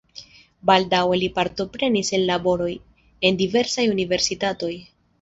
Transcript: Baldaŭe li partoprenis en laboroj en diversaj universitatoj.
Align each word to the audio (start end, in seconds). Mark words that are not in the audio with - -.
Baldaŭe 0.69 1.19
li 1.25 1.29
partoprenis 1.35 2.11
en 2.21 2.25
laboroj 2.31 2.73
en 3.31 3.41
diversaj 3.45 3.89
universitatoj. 3.97 4.77